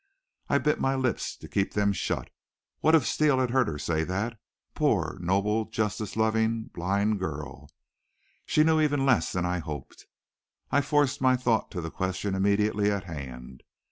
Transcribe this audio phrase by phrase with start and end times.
[0.49, 2.31] I bit my lips to keep them shut.
[2.79, 4.39] What if Steele had heard her say that?
[4.73, 7.69] Poor, noble, justice loving, blind girl!
[8.47, 10.07] She knew even less than I hoped.
[10.71, 13.61] I forced my thought to the question immediately at hand.